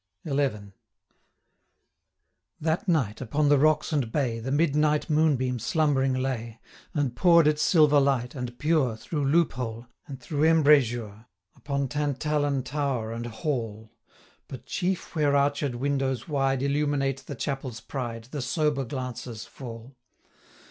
[0.23, 0.71] 310 XI.
[2.59, 6.59] That night, upon the rocks and bay, The midnight moon beam slumbering lay,
[6.95, 12.63] And pour'd its silver light, and pure, Through loop hole, and through embrazure, Upon Tantallon
[12.63, 13.91] tower and hall;
[14.47, 19.95] 315 But chief where arched windows wide Illuminate the chapel's pride, The sober glances fall.